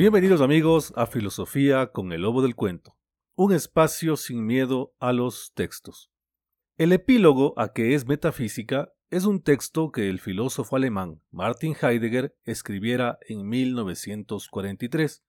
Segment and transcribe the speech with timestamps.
[0.00, 2.96] Bienvenidos amigos a Filosofía con el Lobo del Cuento,
[3.34, 6.10] un espacio sin miedo a los textos.
[6.78, 12.34] El epílogo a que es metafísica es un texto que el filósofo alemán Martin Heidegger
[12.44, 15.22] escribiera en 1943,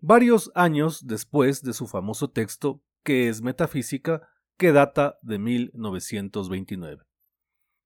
[0.00, 7.02] varios años después de su famoso texto que es metafísica que data de 1929.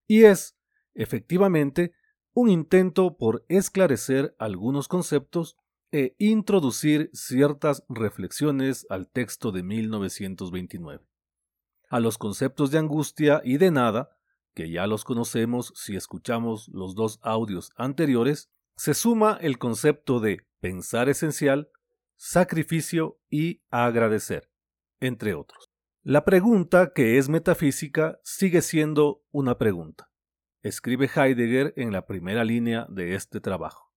[0.07, 0.59] Y es,
[0.93, 1.95] efectivamente,
[2.35, 5.57] un intento por esclarecer algunos conceptos
[5.91, 11.05] e introducir ciertas reflexiones al texto de 1929.
[11.89, 14.11] A los conceptos de angustia y de nada,
[14.55, 20.47] que ya los conocemos si escuchamos los dos audios anteriores, se suma el concepto de
[20.61, 21.71] pensar esencial,
[22.17, 24.51] sacrificio y agradecer,
[25.01, 25.71] entre otros.
[26.03, 30.11] La pregunta que es metafísica sigue siendo una pregunta,
[30.63, 33.88] escribe Heidegger en la primera línea de este trabajo.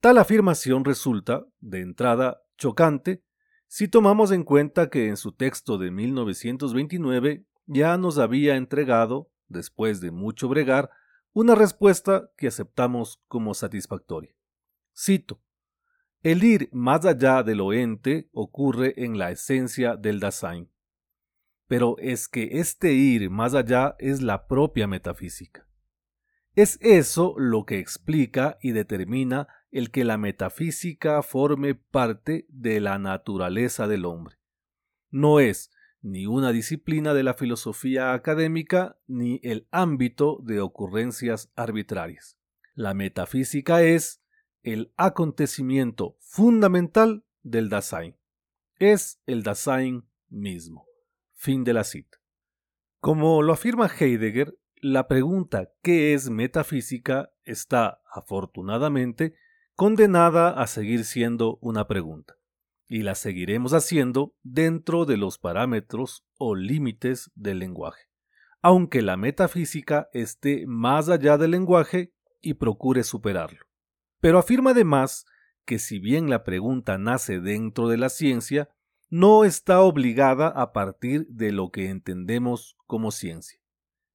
[0.00, 3.22] Tal afirmación resulta, de entrada, chocante
[3.66, 10.00] si tomamos en cuenta que en su texto de 1929 ya nos había entregado, después
[10.00, 10.90] de mucho bregar,
[11.32, 14.34] una respuesta que aceptamos como satisfactoria.
[14.92, 15.40] Cito,
[16.22, 20.68] el ir más allá de lo ente ocurre en la esencia del Dasein
[21.70, 25.68] pero es que este ir más allá es la propia metafísica.
[26.56, 32.98] Es eso lo que explica y determina el que la metafísica forme parte de la
[32.98, 34.36] naturaleza del hombre.
[35.10, 35.70] No es
[36.02, 42.38] ni una disciplina de la filosofía académica ni el ámbito de ocurrencias arbitrarias.
[42.74, 44.22] La metafísica es
[44.62, 48.16] el acontecimiento fundamental del Dasein.
[48.78, 50.86] Es el Dasein mismo.
[51.32, 52.18] Fin de la cita.
[52.98, 57.32] Como lo afirma Heidegger, la pregunta ¿qué es metafísica?
[57.44, 59.34] está, afortunadamente,
[59.80, 62.34] condenada a seguir siendo una pregunta,
[62.86, 68.02] y la seguiremos haciendo dentro de los parámetros o límites del lenguaje,
[68.60, 73.60] aunque la metafísica esté más allá del lenguaje y procure superarlo.
[74.20, 75.24] Pero afirma además
[75.64, 78.68] que si bien la pregunta nace dentro de la ciencia,
[79.08, 83.58] no está obligada a partir de lo que entendemos como ciencia.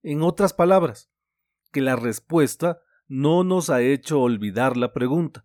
[0.03, 1.09] En otras palabras,
[1.71, 5.43] que la respuesta no nos ha hecho olvidar la pregunta.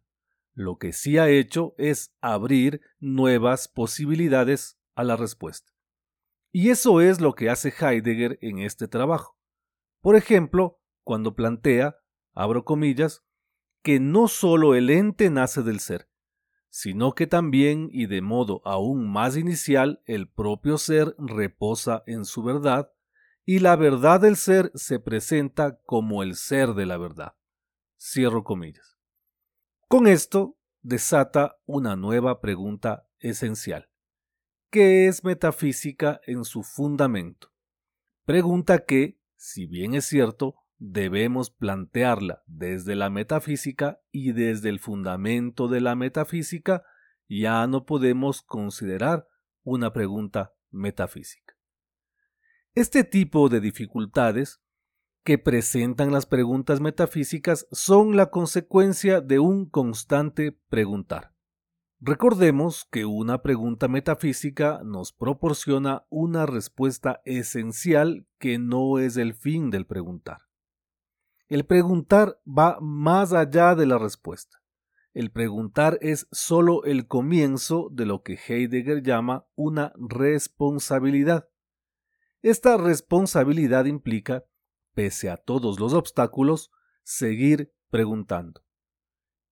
[0.60, 5.72] Lo que sí ha hecho es abrir nuevas posibilidades a la respuesta.
[6.52, 9.38] Y eso es lo que hace Heidegger en este trabajo.
[10.02, 11.96] Por ejemplo, cuando plantea,
[12.34, 13.24] abro comillas,
[13.82, 16.10] que no solo el ente nace del ser,
[16.68, 22.42] sino que también y de modo aún más inicial el propio ser reposa en su
[22.42, 22.92] verdad,
[23.46, 27.34] y la verdad del ser se presenta como el ser de la verdad.
[27.98, 28.89] Cierro comillas.
[29.90, 33.88] Con esto desata una nueva pregunta esencial.
[34.70, 37.52] ¿Qué es metafísica en su fundamento?
[38.24, 45.66] Pregunta que, si bien es cierto, debemos plantearla desde la metafísica y desde el fundamento
[45.66, 46.84] de la metafísica,
[47.28, 49.26] ya no podemos considerar
[49.64, 51.56] una pregunta metafísica.
[52.76, 54.62] Este tipo de dificultades
[55.24, 61.34] que presentan las preguntas metafísicas son la consecuencia de un constante preguntar.
[62.00, 69.70] Recordemos que una pregunta metafísica nos proporciona una respuesta esencial que no es el fin
[69.70, 70.38] del preguntar.
[71.48, 74.62] El preguntar va más allá de la respuesta.
[75.12, 81.48] El preguntar es sólo el comienzo de lo que Heidegger llama una responsabilidad.
[82.40, 84.44] Esta responsabilidad implica,
[84.94, 86.70] pese a todos los obstáculos,
[87.02, 88.62] seguir preguntando.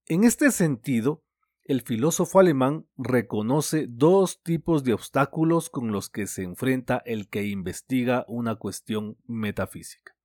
[0.07, 1.23] En este sentido,
[1.65, 7.45] el filósofo alemán reconoce dos tipos de obstáculos con los que se enfrenta el que
[7.45, 10.17] investiga una cuestión metafísica.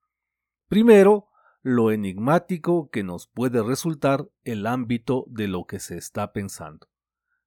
[0.69, 1.27] Primero,
[1.62, 6.88] lo enigmático que nos puede resultar el ámbito de lo que se está pensando.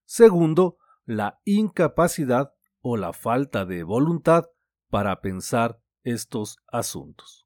[0.04, 0.76] Segundo,
[1.06, 4.44] la incapacidad o la falta de voluntad
[4.90, 7.45] para pensar estos asuntos.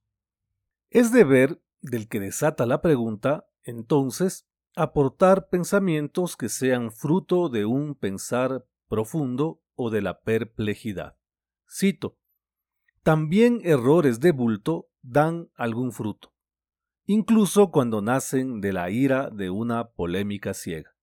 [0.90, 4.46] Es deber del que desata la pregunta, entonces,
[4.76, 11.16] aportar pensamientos que sean fruto de un pensar profundo o de la perplejidad.
[11.68, 12.18] Cito,
[13.02, 16.34] también errores de bulto dan algún fruto
[17.12, 20.94] incluso cuando nacen de la ira de una polémica ciega.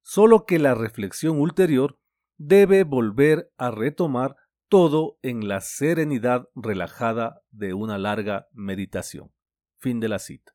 [0.00, 1.98] Solo que la reflexión ulterior
[2.36, 4.36] debe volver a retomar
[4.70, 9.32] todo en la serenidad relajada de una larga meditación.
[9.78, 10.52] Fin de la cita.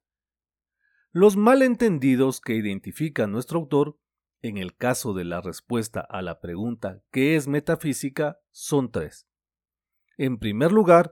[1.11, 3.99] Los malentendidos que identifica nuestro autor
[4.41, 8.39] en el caso de la respuesta a la pregunta ¿qué es metafísica?
[8.51, 9.27] son tres.
[10.17, 11.11] En primer lugar,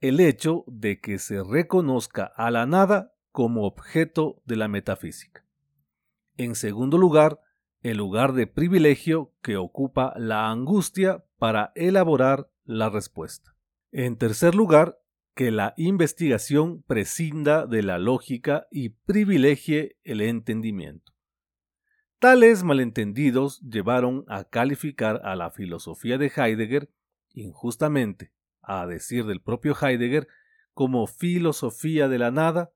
[0.00, 5.44] el hecho de que se reconozca a la nada como objeto de la metafísica.
[6.36, 7.40] En segundo lugar,
[7.84, 13.54] el lugar de privilegio que ocupa la angustia para elaborar la respuesta.
[13.92, 14.98] En tercer lugar,
[15.34, 21.12] que la investigación prescinda de la lógica y privilegie el entendimiento.
[22.20, 26.88] Tales malentendidos llevaron a calificar a la filosofía de Heidegger,
[27.34, 28.32] injustamente,
[28.62, 30.26] a decir del propio Heidegger,
[30.72, 32.72] como filosofía de la nada,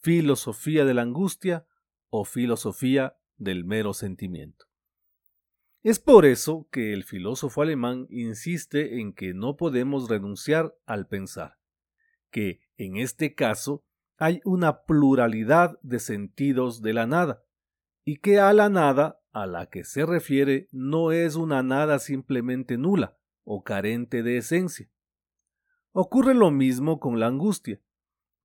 [0.00, 1.66] filosofía de la angustia
[2.08, 4.66] o filosofía del mero sentimiento.
[5.82, 11.58] Es por eso que el filósofo alemán insiste en que no podemos renunciar al pensar,
[12.30, 13.84] que en este caso
[14.18, 17.44] hay una pluralidad de sentidos de la nada,
[18.04, 22.78] y que a la nada a la que se refiere no es una nada simplemente
[22.78, 24.90] nula o carente de esencia.
[25.92, 27.80] Ocurre lo mismo con la angustia,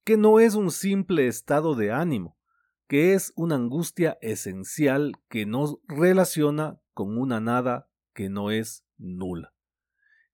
[0.03, 2.37] que no es un simple estado de ánimo,
[2.91, 9.53] que es una angustia esencial que nos relaciona con una nada que no es nula.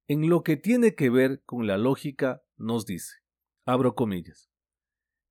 [0.08, 3.18] En lo que tiene que ver con la lógica, nos dice,
[3.64, 4.50] abro comillas,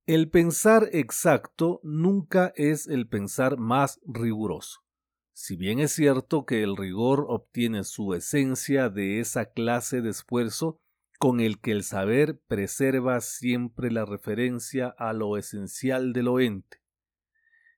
[0.06, 4.84] el pensar exacto nunca es el pensar más riguroso.
[5.32, 10.79] Si bien es cierto que el rigor obtiene su esencia de esa clase de esfuerzo
[11.19, 16.85] con el que el saber preserva siempre la referencia a lo esencial de lo ente.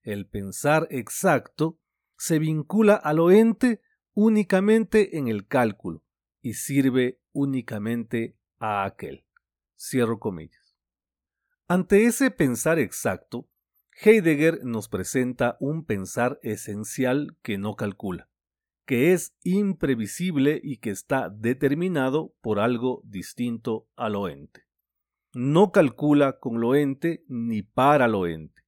[0.09, 1.79] El pensar exacto
[2.17, 3.83] se vincula a lo ente
[4.15, 6.03] únicamente en el cálculo
[6.41, 9.27] y sirve únicamente a aquel.
[9.79, 10.79] Cierro comillas.
[11.67, 13.51] Ante ese pensar exacto,
[14.03, 18.31] Heidegger nos presenta un pensar esencial que no calcula,
[18.87, 24.63] que es imprevisible y que está determinado por algo distinto a lo ente.
[25.35, 28.63] No calcula con lo ente ni para lo ente,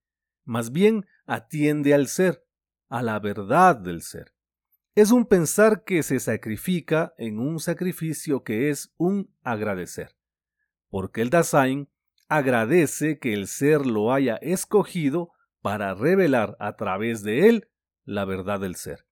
[0.44, 2.44] más bien atiende al ser,
[2.88, 4.34] a la verdad del ser.
[4.96, 10.16] Es un pensar que se sacrifica en un sacrificio que es un agradecer,
[10.88, 11.88] porque el Dasein
[12.28, 15.30] agradece que el ser lo haya escogido
[15.62, 17.68] para revelar a través de él
[18.02, 19.06] la verdad del ser.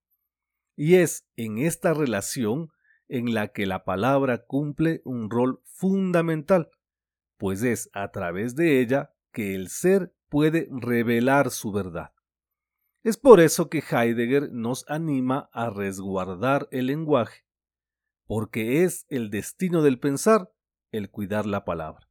[0.74, 2.70] Y es en esta relación
[3.06, 6.68] en la que la palabra cumple un rol fundamental,
[7.36, 12.12] pues es a través de ella que el ser puede revelar su verdad.
[13.02, 17.44] Es por eso que Heidegger nos anima a resguardar el lenguaje,
[18.26, 20.52] porque es el destino del pensar
[20.92, 22.08] el cuidar la palabra.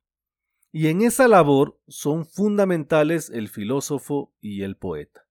[0.72, 5.28] Y en esa labor son fundamentales el filósofo y el poeta.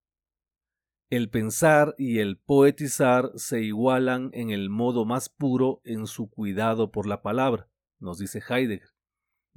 [1.09, 6.91] El pensar y el poetizar se igualan en el modo más puro en su cuidado
[6.91, 8.96] por la palabra, nos dice Heidegger.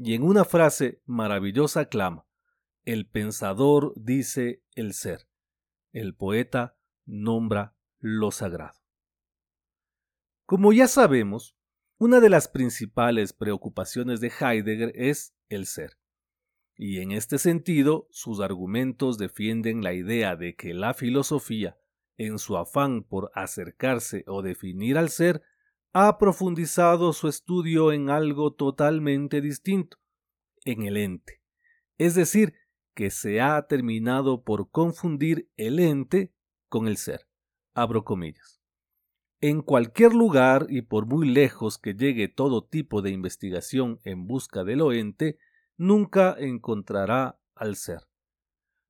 [0.02, 2.26] Y en una frase maravillosa clama,
[2.86, 5.28] el pensador dice el ser,
[5.92, 8.80] el poeta nombra lo sagrado.
[10.46, 11.54] Como ya sabemos,
[11.98, 15.98] una de las principales preocupaciones de Heidegger es el ser.
[16.76, 21.76] Y en este sentido, sus argumentos defienden la idea de que la filosofía,
[22.16, 25.42] en su afán por acercarse o definir al ser,
[25.92, 29.98] ha profundizado su estudio en algo totalmente distinto,
[30.64, 31.42] en el ente.
[31.98, 32.54] Es decir,
[32.94, 36.32] que se ha terminado por confundir el ente
[36.68, 37.26] con el ser.
[37.74, 38.60] Abro comillas.
[39.40, 44.64] En cualquier lugar y por muy lejos que llegue todo tipo de investigación en busca
[44.64, 45.38] del oente,
[45.76, 48.00] nunca encontrará al ser.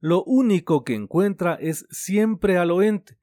[0.00, 3.18] Lo único que encuentra es siempre al oente,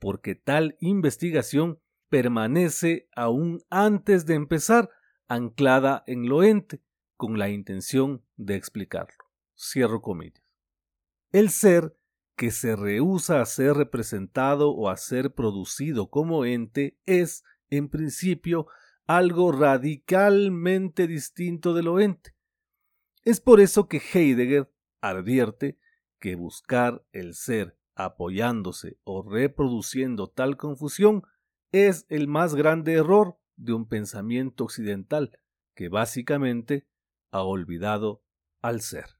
[0.00, 1.80] porque tal investigación
[2.14, 4.88] permanece aún antes de empezar
[5.26, 6.80] anclada en lo ente,
[7.16, 9.24] con la intención de explicarlo.
[9.58, 10.44] Cierro comillas.
[11.32, 11.96] El ser
[12.36, 18.68] que se rehúsa a ser representado o a ser producido como ente es, en principio,
[19.08, 22.36] algo radicalmente distinto de lo ente.
[23.24, 25.80] Es por eso que Heidegger advierte
[26.20, 31.24] que buscar el ser apoyándose o reproduciendo tal confusión
[31.74, 35.40] es el más grande error de un pensamiento occidental
[35.74, 36.86] que básicamente
[37.32, 38.22] ha olvidado
[38.62, 39.18] al ser.